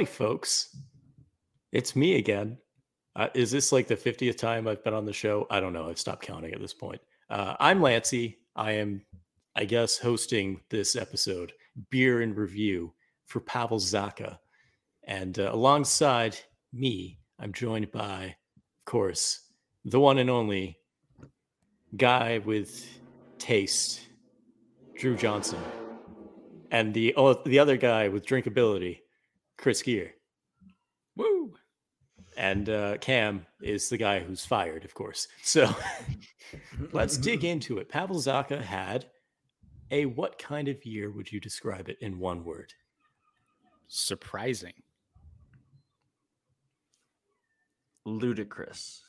[0.00, 0.74] Howdy, folks.
[1.72, 2.56] It's me again.
[3.14, 5.46] Uh, is this like the 50th time I've been on the show?
[5.50, 5.90] I don't know.
[5.90, 7.02] I've stopped counting at this point.
[7.28, 8.36] Uh, I'm Lanci.
[8.56, 9.02] I am,
[9.56, 11.52] I guess, hosting this episode,
[11.90, 12.94] Beer in Review,
[13.26, 14.38] for Pavel Zacha.
[15.04, 16.34] And uh, alongside
[16.72, 18.24] me, I'm joined by,
[18.56, 19.50] of course,
[19.84, 20.78] the one and only
[21.98, 22.88] guy with
[23.36, 24.00] taste,
[24.96, 25.60] Drew Johnson,
[26.70, 29.00] and the oh, the other guy with drinkability,
[29.60, 30.14] Chris Gear.
[31.16, 31.52] Woo!
[32.34, 35.28] And uh, Cam is the guy who's fired, of course.
[35.42, 35.68] So
[36.92, 37.90] let's dig into it.
[37.90, 39.04] Pavel Zacha had
[39.90, 42.72] a what kind of year would you describe it in one word?
[43.86, 44.72] Surprising.
[48.06, 49.02] Ludicrous.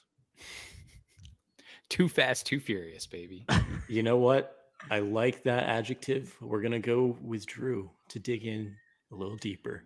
[1.88, 3.46] Too fast, too furious, baby.
[3.88, 4.56] You know what?
[4.90, 6.34] I like that adjective.
[6.40, 8.74] We're going to go with Drew to dig in
[9.12, 9.84] a little deeper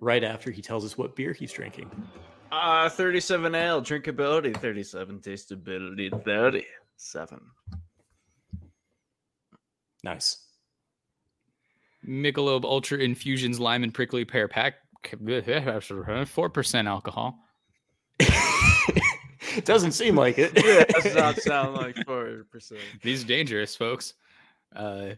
[0.00, 1.90] right after he tells us what beer he's drinking.
[2.50, 7.40] Uh 37 ale, drinkability 37, tastability 37.
[10.04, 10.38] Nice.
[12.06, 14.74] Michelob Ultra Infusions Lime and Prickly Pear Pack.
[15.04, 17.38] 4% alcohol.
[19.64, 20.52] Doesn't seem like it.
[20.54, 22.44] Yeah, does not sound like 4%.
[23.02, 24.14] These are dangerous, folks.
[24.74, 25.10] Uh,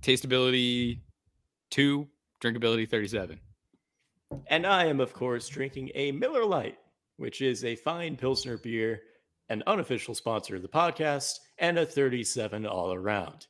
[0.00, 1.00] tasteability
[1.70, 2.08] 2,
[2.42, 3.38] drinkability 37.
[4.48, 6.78] And I am, of course, drinking a Miller Lite,
[7.16, 9.02] which is a fine Pilsner beer,
[9.48, 13.46] an unofficial sponsor of the podcast, and a 37 all around.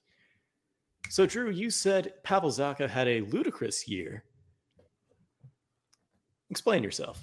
[1.08, 4.24] So, Drew, you said Pavel Zacha had a ludicrous year.
[6.50, 7.20] Explain yourself.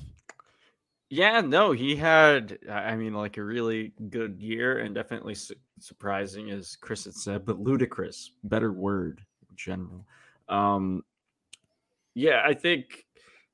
[1.09, 6.51] Yeah, no, he had, I mean, like a really good year and definitely su- surprising,
[6.51, 10.05] as Chris had said, but ludicrous, better word in general.
[10.49, 11.03] Um,
[12.19, 13.05] yeah, I think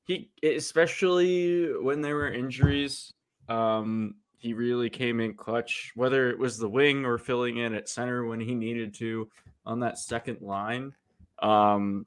[0.02, 3.12] he, especially when there were injuries,
[3.48, 7.88] um, he really came in clutch, whether it was the wing or filling in at
[7.88, 9.28] center when he needed to
[9.64, 10.92] on that second line.
[11.40, 12.06] Um,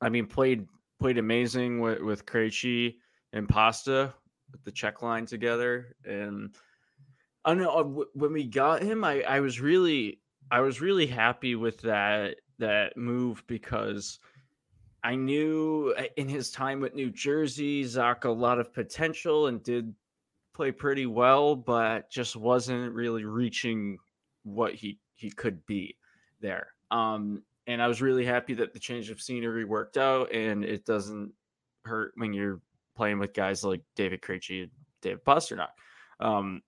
[0.00, 0.66] I mean, played
[1.00, 2.96] played amazing with with Krejci
[3.32, 4.12] and Pasta
[4.52, 6.54] with the check line together, and
[7.44, 10.20] I know uh, when we got him, I I was really
[10.50, 14.18] I was really happy with that that move because
[15.04, 19.62] I knew uh, in his time with New Jersey, Zach a lot of potential and
[19.62, 19.94] did
[20.54, 23.98] play pretty well, but just wasn't really reaching
[24.44, 25.96] what he he could be
[26.40, 26.68] there.
[26.90, 30.84] Um, and I was really happy that the change of scenery worked out, and it
[30.84, 31.32] doesn't
[31.84, 32.60] hurt when you're
[32.96, 34.70] playing with guys like David Krejci and
[35.02, 35.68] David Pastrnak.
[36.20, 36.62] Um,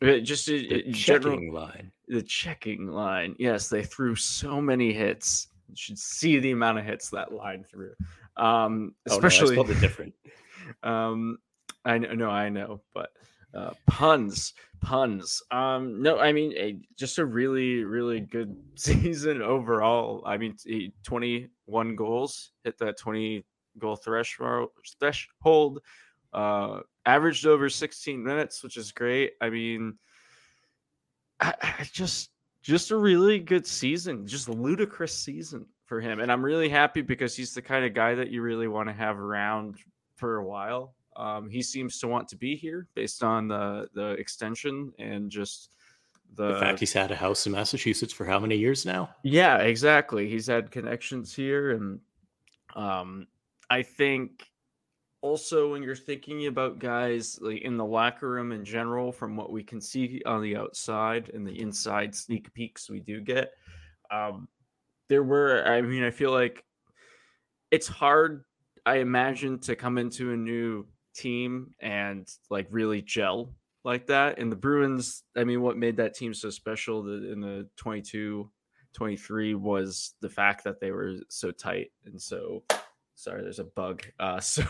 [0.00, 1.92] just The in general, line.
[2.08, 3.36] the checking line.
[3.38, 5.48] Yes, they threw so many hits.
[5.72, 7.94] You should see the amount of hits that line through.
[8.36, 10.14] Um, Oh, no, especially different.
[10.82, 11.38] um,
[11.84, 13.10] I know, no, I know, but
[13.54, 15.42] uh, puns, puns.
[15.50, 20.22] Um, no, I mean, a, just a really, really good season overall.
[20.26, 23.44] I mean, he- 21 goals, hit that 20
[23.78, 25.80] goal threshold, threshold
[26.32, 29.32] uh, averaged over 16 minutes, which is great.
[29.40, 29.98] I mean,
[31.40, 32.30] I, I just,
[32.62, 36.20] just a really good season, just a ludicrous season for him.
[36.20, 38.92] And I'm really happy because he's the kind of guy that you really want to
[38.94, 39.76] have around
[40.16, 40.94] for a while.
[41.16, 45.74] Um, he seems to want to be here based on the the extension and just
[46.34, 49.10] the, The fact he's had a house in Massachusetts for how many years now?
[49.22, 50.28] yeah, exactly.
[50.28, 52.00] He's had connections here, and
[52.74, 53.26] um,
[53.68, 54.46] I think
[55.22, 59.52] also when you're thinking about guys like in the locker room in general, from what
[59.52, 63.52] we can see on the outside and the inside sneak peeks we do get,
[64.10, 64.48] um,
[65.08, 65.64] there were.
[65.66, 66.64] I mean, I feel like
[67.70, 68.44] it's hard.
[68.84, 73.54] I imagine to come into a new team and like really gel
[73.84, 74.38] like that.
[74.38, 78.50] And the Bruins, I mean, what made that team so special in the 22
[78.94, 82.62] 23 was the fact that they were so tight and so
[83.14, 84.02] sorry there's a bug.
[84.18, 84.64] Uh so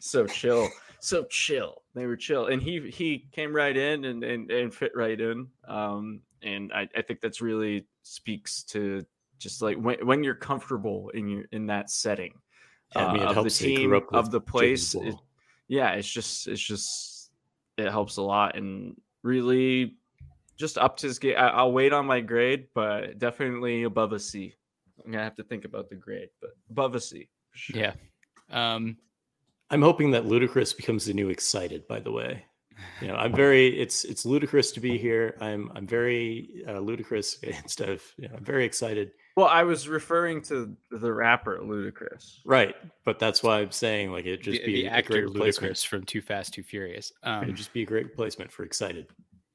[0.00, 0.68] so chill.
[1.00, 1.82] So chill.
[1.94, 2.46] They were chill.
[2.46, 5.48] And he he came right in and and, and fit right in.
[5.66, 9.04] Um and I, I think that's really speaks to
[9.38, 12.34] just like when, when you're comfortable in your in that setting
[12.94, 14.94] Yeah, I mean, uh, of the helps that he team of the place.
[14.94, 15.14] It-
[15.68, 17.30] yeah it's just it's just
[17.78, 19.96] it helps a lot and really
[20.58, 24.54] just upped his game i'll wait on my grade but definitely above a c
[25.04, 27.80] i'm gonna have to think about the grade but above a c sure.
[27.80, 27.94] Yeah.
[28.50, 28.96] Um,
[29.70, 31.88] I'm hoping that ludicrous becomes the new excited.
[31.88, 32.44] By the way,
[33.00, 33.68] you know, I'm very.
[33.80, 35.36] It's it's ludicrous to be here.
[35.40, 38.02] I'm I'm very uh, ludicrous instead of.
[38.18, 39.12] You know, I'm very excited.
[39.34, 42.40] Well, I was referring to the rapper Ludacris.
[42.44, 42.74] Right,
[43.06, 45.72] but that's why I'm saying like it just the, be the a actor great replacement.
[45.72, 47.10] Ludacris from Too Fast, Too Furious.
[47.24, 49.06] It'd Um, just be a great replacement for excited.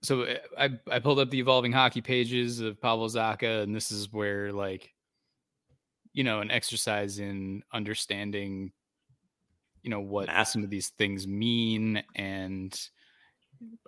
[0.02, 3.92] so uh, I I pulled up the evolving hockey pages of Pavel Zacha, and this
[3.92, 4.92] is where like,
[6.18, 8.72] you know, an exercise in understanding,
[9.84, 10.48] you know, what Math.
[10.48, 12.76] some of these things mean, and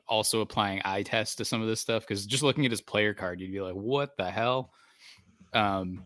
[0.08, 2.04] also applying eye test to some of this stuff.
[2.04, 4.74] Because just looking at his player card, you'd be like, what the hell?
[5.54, 6.06] Um,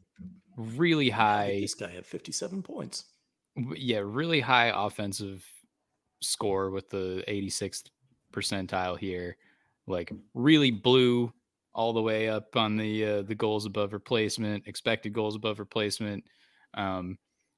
[0.56, 3.04] really high This guy had 57 points.
[3.76, 5.46] yeah, really high offensive
[6.22, 7.90] score with the 86th
[8.32, 9.36] percentile here.
[9.88, 11.34] Like really blue
[11.76, 16.24] all the way up on the uh, the goals above replacement, expected goals above replacement.
[16.74, 17.18] Um,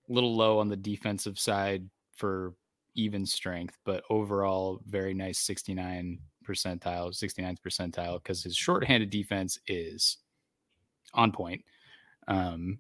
[0.10, 2.54] a little low on the defensive side for
[2.96, 10.18] even strength, but overall very nice 69 percentile, 69th percentile because his shorthanded defense is
[11.14, 11.64] on point.
[12.28, 12.80] Um,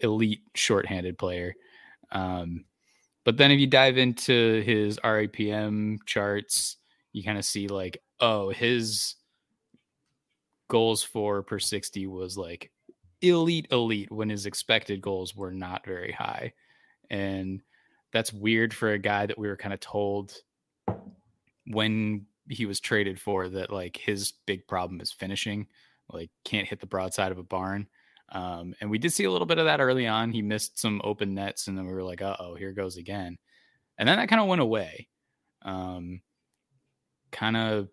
[0.00, 1.54] elite shorthanded player.
[2.10, 2.64] Um,
[3.24, 6.76] but then if you dive into his RAPM charts,
[7.12, 9.14] you kind of see like, oh, his
[10.72, 12.72] goals for per 60 was like
[13.20, 16.54] elite, elite when his expected goals were not very high.
[17.10, 17.62] And
[18.10, 20.32] that's weird for a guy that we were kind of told
[21.66, 25.66] when he was traded for that like his big problem is finishing,
[26.08, 27.86] like can't hit the broadside of a barn.
[28.30, 30.32] Um, and we did see a little bit of that early on.
[30.32, 33.36] He missed some open nets, and then we were like, "Uh oh, here goes again."
[33.98, 35.08] And then that kind of went away.
[35.60, 36.22] Um,
[37.30, 37.88] kind of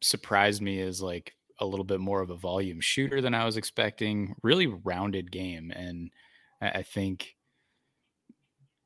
[0.00, 3.56] surprised me as like a little bit more of a volume shooter than I was
[3.56, 4.34] expecting.
[4.42, 6.10] Really rounded game, and
[6.60, 7.36] I, think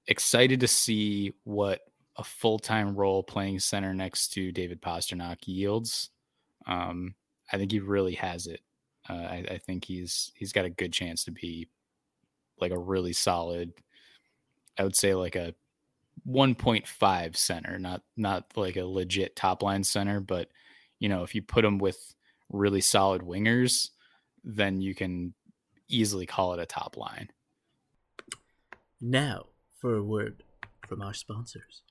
[0.06, 1.80] excited to see what
[2.16, 6.10] a full time role playing center next to David Pastrnak yields.
[6.66, 7.14] Um,
[7.52, 8.60] I think he really has it.
[9.08, 11.68] Uh, I, I think he's he's got a good chance to be
[12.60, 13.72] like a really solid.
[14.78, 15.54] I would say like a
[16.28, 20.48] 1.5 center, not not like a legit top line center, but
[20.98, 22.14] you know if you put him with
[22.50, 23.90] really solid wingers,
[24.44, 25.34] then you can
[25.88, 27.28] easily call it a top line.
[29.00, 29.46] Now,
[29.80, 30.42] for a word
[30.86, 31.82] from our sponsors.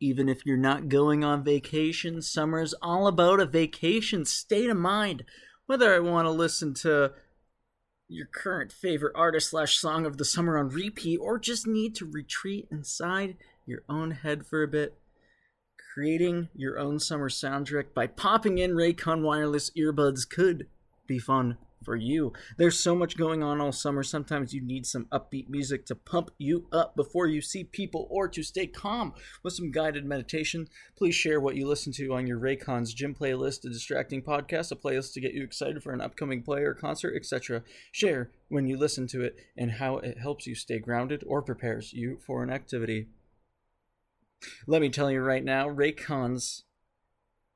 [0.00, 5.24] Even if you're not going on vacation, summer's all about a vacation state of mind.
[5.66, 7.12] Whether I want to listen to
[8.08, 12.04] your current favorite artist slash song of the summer on repeat, or just need to
[12.04, 13.36] retreat inside
[13.66, 14.98] your own head for a bit,
[15.96, 20.66] creating your own summer soundtrack by popping in Raycon wireless earbuds could
[21.06, 22.34] be fun for you.
[22.58, 24.02] There's so much going on all summer.
[24.02, 28.28] Sometimes you need some upbeat music to pump you up before you see people or
[28.28, 30.68] to stay calm with some guided meditation.
[30.98, 34.76] Please share what you listen to on your Raycons gym playlist, a distracting podcast, a
[34.76, 37.62] playlist to get you excited for an upcoming play or concert, etc.
[37.90, 41.94] Share when you listen to it and how it helps you stay grounded or prepares
[41.94, 43.06] you for an activity.
[44.66, 46.62] Let me tell you right now, Raycons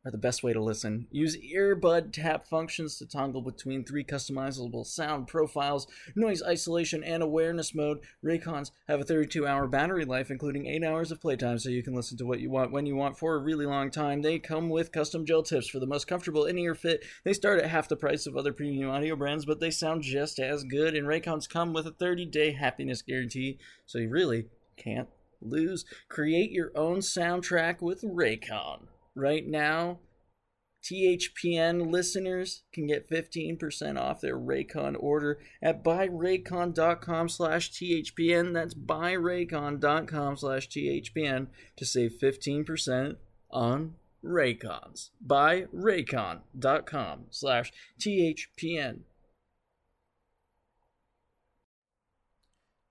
[0.04, 1.06] are the best way to listen.
[1.10, 7.75] Use earbud tap functions to toggle between three customizable sound profiles, noise isolation, and awareness
[7.75, 7.99] mode.
[8.25, 11.94] Raycons have a 32 hour battery life, including 8 hours of playtime, so you can
[11.94, 14.22] listen to what you want when you want for a really long time.
[14.22, 17.04] They come with custom gel tips for the most comfortable in ear fit.
[17.25, 20.38] They start at half the price of other premium audio brands, but they sound just
[20.38, 20.94] as good.
[20.94, 24.46] And Raycons come with a 30 day happiness guarantee, so you really
[24.78, 25.08] can't
[25.40, 25.85] lose.
[26.09, 29.99] Create your own soundtrack with Raycon right now
[30.82, 38.54] THPN listeners can get 15% off their Raycon order at buyraycon.com slash THPN.
[38.54, 43.16] That's buyraycon.com slash THPN to save 15%
[43.50, 43.94] on
[44.25, 45.11] Raycons.
[45.26, 49.00] Buyraycon.com slash THPN.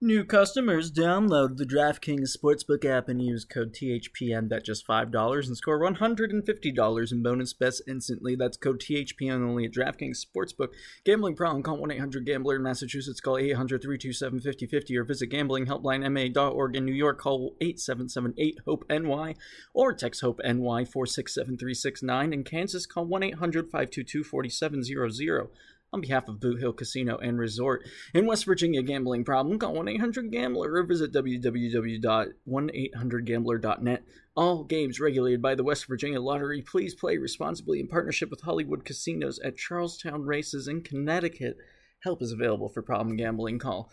[0.01, 4.47] New customers download the DraftKings Sportsbook app and use code THPN.
[4.47, 8.33] Bet just $5 and score $150 in bonus bets instantly.
[8.33, 10.69] That's code THPN only at DraftKings Sportsbook.
[11.03, 11.63] Gambling problem?
[11.63, 13.19] Call 1 800 Gambler in Massachusetts.
[13.19, 16.75] Call 800 327 5050 or visit gamblinghelplinema.org.
[16.77, 19.35] In New York, call 877 8 HOPE NY
[19.73, 22.31] or text HOPE NY 467369.
[22.31, 25.49] In Kansas, call 1 800 522 4700
[25.91, 27.87] on behalf of Boot Hill Casino and Resort.
[28.13, 29.59] In West Virginia, gambling problem?
[29.59, 34.03] Call 1 800 Gambler or visit www.1800Gambler.net.
[34.35, 36.61] All games regulated by the West Virginia Lottery.
[36.61, 41.57] Please play responsibly in partnership with Hollywood Casinos at Charlestown Races in Connecticut.
[42.03, 43.59] Help is available for problem gambling.
[43.59, 43.91] Call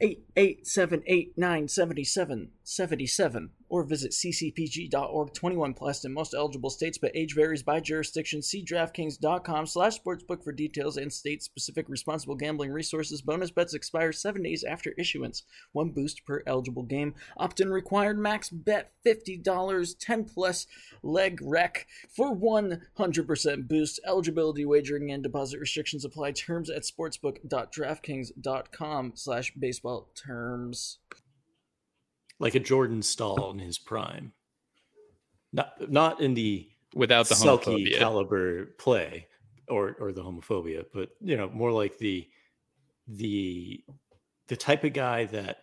[0.00, 7.62] 887 8977 77 or visit ccpg.org 21 plus in most eligible states but age varies
[7.62, 8.42] by jurisdiction.
[8.42, 13.22] See draftkings.com slash sportsbook for details and state-specific responsible gambling resources.
[13.22, 15.42] Bonus bets expire seven days after issuance.
[15.72, 17.14] One boost per eligible game.
[17.36, 18.18] Opt-in required.
[18.18, 20.66] Max bet $50 10 plus
[21.02, 24.00] leg rec for 100% boost.
[24.06, 26.32] Eligibility wagering and deposit restrictions apply.
[26.32, 30.98] Terms at sportsbook.draftkings.com slash baseball terms
[32.42, 34.32] like a Jordan Staal in his prime.
[35.52, 37.98] Not not in the without the sulky homophobia.
[37.98, 39.28] caliber play
[39.68, 42.26] or or the homophobia, but you know, more like the
[43.06, 43.84] the
[44.48, 45.58] the type of guy that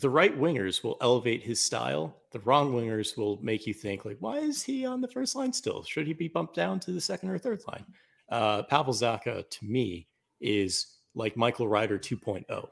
[0.00, 2.16] the right wingers will elevate his style.
[2.32, 5.52] The wrong wingers will make you think like, why is he on the first line
[5.52, 5.84] still?
[5.84, 7.84] Should he be bumped down to the second or third line?
[8.28, 10.08] Uh, Pavel Zacha to me
[10.40, 12.68] is like Michael Ryder 2.0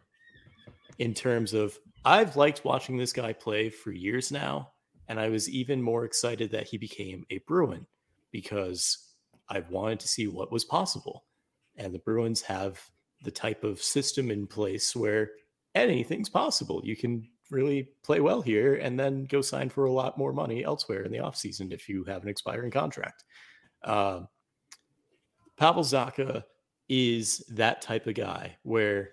[0.98, 4.72] in terms of I've liked watching this guy play for years now,
[5.08, 7.86] and I was even more excited that he became a Bruin
[8.32, 8.98] because
[9.48, 11.24] I wanted to see what was possible.
[11.76, 12.80] And the Bruins have
[13.22, 15.30] the type of system in place where
[15.74, 16.80] anything's possible.
[16.84, 20.64] You can really play well here and then go sign for a lot more money
[20.64, 23.24] elsewhere in the offseason if you have an expiring contract.
[23.84, 24.22] Uh,
[25.56, 26.42] Pavel Zacha
[26.88, 29.10] is that type of guy where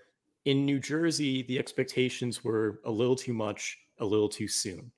[0.49, 4.91] in New Jersey, the expectations were a little too much, a little too soon.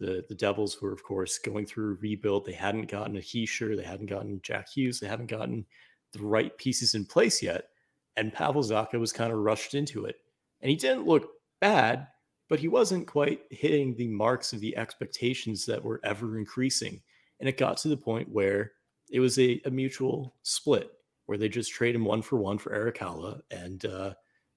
[0.00, 2.46] The the Devils were, of course, going through rebuild.
[2.46, 5.66] They hadn't gotten a Hischier, they hadn't gotten Jack Hughes, they hadn't gotten
[6.12, 7.68] the right pieces in place yet.
[8.16, 10.16] And Pavel Zacha was kind of rushed into it.
[10.62, 11.28] And he didn't look
[11.60, 12.06] bad,
[12.48, 17.02] but he wasn't quite hitting the marks of the expectations that were ever increasing.
[17.38, 18.72] And it got to the point where
[19.10, 20.90] it was a, a mutual split,
[21.26, 23.42] where they just trade him one for one for Erik Haula.
[23.50, 24.14] And uh,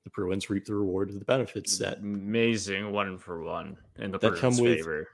[0.10, 4.18] the Bruins reap the reward of the benefits that amazing one for one in the
[4.20, 5.08] That Bruins' come with- favor.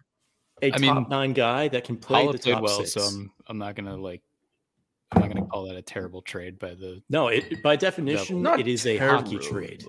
[0.61, 2.93] a I top mean, nine guy that can play Paula the played top well, six.
[2.93, 4.21] so I'm I'm not gonna like
[5.11, 8.59] I'm not gonna call that a terrible trade by the no, it, by definition, Not
[8.59, 9.83] it is a hockey trade.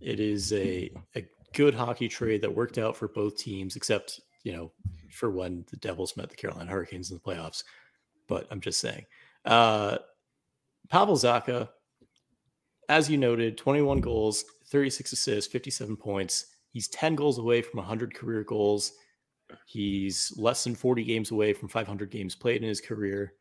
[0.00, 1.24] It is a a
[1.54, 4.72] good hockey trade that worked out for both teams, except you know
[5.10, 7.64] for when the Devils met the Carolina Hurricanes in the playoffs.
[8.28, 9.06] But I'm just saying,
[9.46, 9.98] uh,
[10.88, 11.68] Pavel Zacha,
[12.88, 16.46] as you noted, 21 goals, 36 assists, 57 points.
[16.72, 18.92] He's 10 goals away from 100 career goals.
[19.66, 23.34] He's less than 40 games away from 500 games played in his career,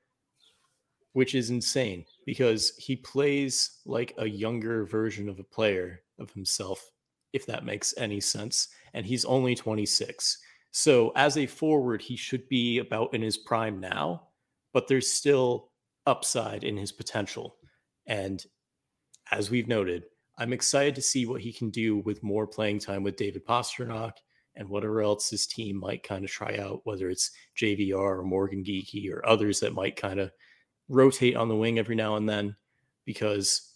[1.14, 6.92] which is insane because he plays like a younger version of a player of himself,
[7.34, 8.68] if that makes any sense.
[8.94, 10.38] And he's only 26.
[10.72, 14.28] So, as a forward, he should be about in his prime now,
[14.74, 15.72] but there's still
[16.06, 17.58] upside in his potential.
[18.08, 18.44] And
[19.32, 20.06] as we've noted,
[20.38, 24.14] I'm excited to see what he can do with more playing time with David Pastrnak
[24.56, 28.64] and whatever else his team might kind of try out, whether it's JVR or Morgan
[28.64, 30.32] Geekie or others that might kind of
[30.90, 32.56] rotate on the wing every now and then,
[33.06, 33.72] because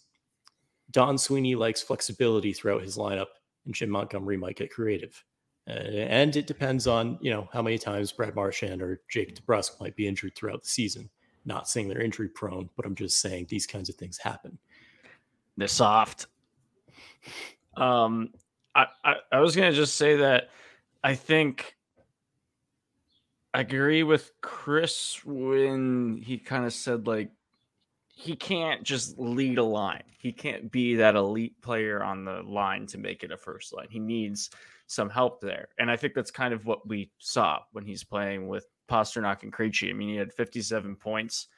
[0.90, 3.26] Don Sweeney likes flexibility throughout his lineup,
[3.64, 5.24] and Jim Montgomery might get creative.
[5.66, 9.96] And it depends on you know how many times Brad Marchand or Jake DeBrusk might
[9.96, 11.10] be injured throughout the season.
[11.44, 14.58] Not saying they're injury prone, but I'm just saying these kinds of things happen.
[15.56, 16.26] They're soft.
[17.76, 18.30] Um,
[18.74, 20.50] I, I, I was gonna just say that
[21.02, 21.76] I think
[23.54, 27.30] I agree with Chris when he kind of said like
[28.08, 30.02] he can't just lead a line.
[30.18, 33.86] He can't be that elite player on the line to make it a first line.
[33.90, 34.50] He needs
[34.86, 38.48] some help there, and I think that's kind of what we saw when he's playing
[38.48, 39.90] with Pastrnak and Krejci.
[39.90, 41.48] I mean, he had 57 points.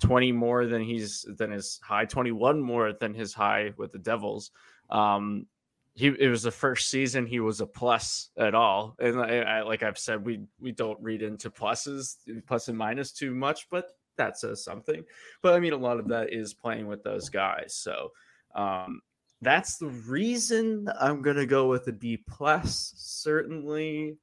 [0.00, 4.50] 20 more than he's than his high 21 more than his high with the devils.
[4.90, 5.46] Um
[5.94, 8.96] he it was the first season he was a plus at all.
[8.98, 12.16] And I, I, like i've said we we don't read into pluses
[12.46, 15.04] plus and minus too much but that says something.
[15.42, 17.74] But i mean a lot of that is playing with those guys.
[17.74, 18.12] So
[18.54, 19.00] um
[19.40, 24.16] that's the reason i'm gonna go with a b plus certainly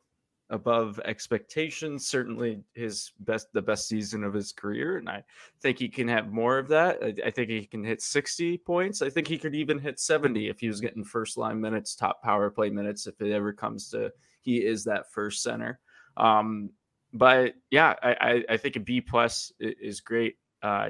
[0.51, 5.23] above expectations certainly his best the best season of his career and i
[5.65, 6.99] think he can have more of that.
[7.01, 9.01] I, I think he can hit 60 points.
[9.01, 12.21] I think he could even hit 70 if he was getting first line minutes top
[12.21, 14.11] power play minutes if it ever comes to
[14.41, 15.79] he is that first center.
[16.17, 16.69] Um
[17.13, 20.35] but yeah i i, I think a b plus is great.
[20.61, 20.89] Uh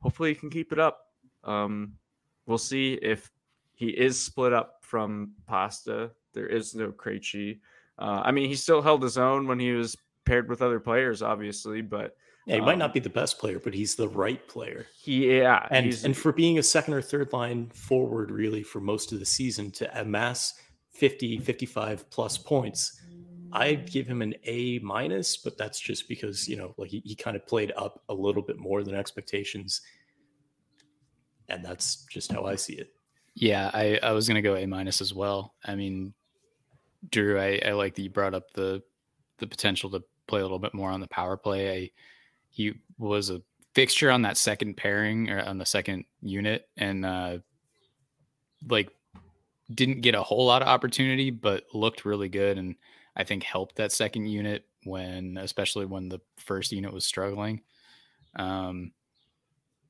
[0.00, 1.00] hopefully he can keep it up.
[1.42, 1.94] Um
[2.46, 3.30] we'll see if
[3.74, 6.12] he is split up from pasta.
[6.34, 7.58] There is no Krejci.
[7.98, 11.22] Uh, I mean, he still held his own when he was paired with other players,
[11.22, 14.46] obviously, but Yeah, he might Um, not be the best player, but he's the right
[14.48, 14.86] player.
[15.02, 19.12] he, yeah, And and for being a second or third line forward, really for most
[19.12, 20.54] of the season, to amass
[20.92, 23.00] 50, 55 plus points,
[23.52, 27.14] I'd give him an A minus, but that's just because, you know, like he, he
[27.16, 29.80] kind of played up a little bit more than expectations.
[31.48, 32.92] And that's just how I see it.
[33.34, 35.54] Yeah, I, I was gonna go A minus as well.
[35.64, 36.12] I mean,
[37.10, 38.82] Drew, I, I like that you brought up the
[39.38, 41.82] the potential to play a little bit more on the power play.
[41.82, 41.90] I,
[42.50, 43.40] he was a
[43.74, 47.38] fixture on that second pairing or on the second unit, and uh,
[48.68, 48.90] like
[49.72, 52.74] didn't get a whole lot of opportunity, but looked really good, and
[53.16, 57.62] I think helped that second unit when, especially when the first unit was struggling.
[58.36, 58.92] Um,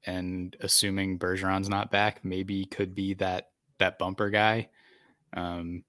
[0.04, 4.68] and assuming Bergeron's not back, maybe could be that that bumper guy.
[5.34, 5.84] Um,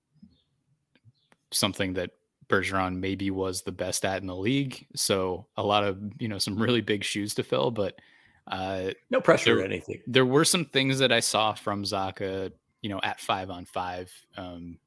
[1.51, 2.11] something that
[2.47, 4.85] Bergeron maybe was the best at in the league.
[4.95, 7.99] So a lot of you know some really big shoes to fill, but
[8.47, 10.01] uh, no pressure there, or anything.
[10.07, 12.51] There were some things that I saw from Zacha,
[12.81, 14.11] you know, at five on five.
[14.35, 14.79] Um,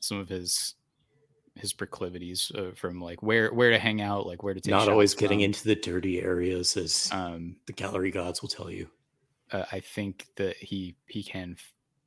[0.00, 0.74] some of his
[1.54, 4.72] his proclivities uh, from like where where to hang out, like where to take.
[4.72, 5.44] Not always getting from.
[5.44, 8.88] into the dirty areas, as um, the gallery gods will tell you.
[9.52, 11.56] Uh, I think that he he can,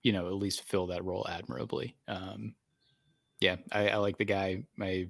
[0.04, 1.96] you know, at least fill that role admirably.
[2.10, 2.56] Um,
[3.40, 4.64] yeah, I, I like the guy.
[4.82, 5.10] I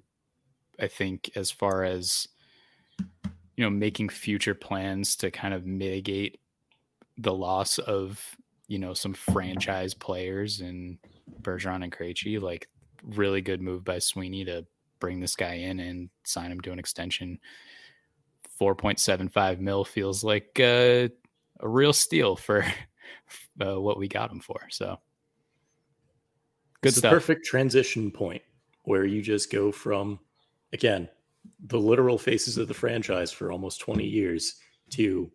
[0.79, 2.27] I think as far as
[3.55, 6.39] you know, making future plans to kind of mitigate
[7.17, 8.23] the loss of
[8.67, 10.97] you know some franchise players and
[11.41, 12.69] Bergeron and Krejci, like
[13.03, 14.65] really good move by Sweeney to
[14.99, 17.39] bring this guy in and sign him to an extension.
[18.59, 21.07] 4.75 mil feels like uh,
[21.59, 22.65] a real steal for
[23.61, 24.67] uh, what we got him for.
[24.69, 24.97] So
[26.81, 27.11] good it's stuff.
[27.11, 28.41] perfect transition point
[28.83, 30.19] where you just go from,
[30.73, 31.09] again,
[31.67, 34.55] the literal faces of the franchise for almost 20 years
[34.91, 35.31] to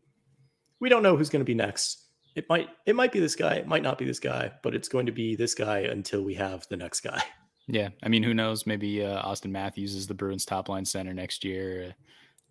[0.81, 2.07] we don't know who's going to be next.
[2.35, 4.89] It might it might be this guy, it might not be this guy, but it's
[4.89, 7.23] going to be this guy until we have the next guy.
[7.69, 8.67] Yeah, I mean, who knows?
[8.67, 11.87] Maybe uh, Auston Matthews is the Bruins' top line center next year.
[11.89, 11.93] Uh,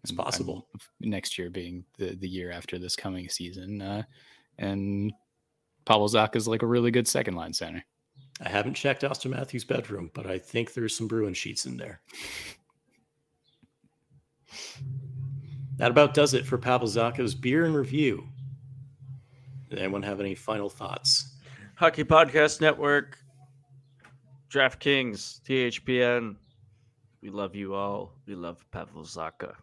[0.04, 0.70] it's possible.
[1.02, 4.04] next year being the the year after this coming season, uh,
[4.58, 5.12] and
[5.86, 7.84] Pavel Zacha is like a really good second line center.
[8.44, 12.02] I haven't checked Auston Matthews' bedroom, but I think there's some Bruin sheets in there.
[15.78, 18.28] That about does it for Pavel Zacha's beer and review.
[19.70, 21.36] Did anyone have any final thoughts?
[21.76, 23.18] Hockey Podcast Network
[24.52, 26.36] DraftKings, THPN.
[27.22, 28.14] We love you all.
[28.28, 29.54] We love Pavel Zacha.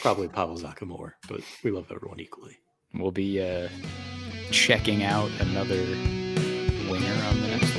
[0.00, 2.58] Probably Pavel Zacha more, but we love everyone equally.
[2.94, 3.68] We'll be uh,
[4.50, 5.82] checking out another
[6.90, 7.75] winner on the next one.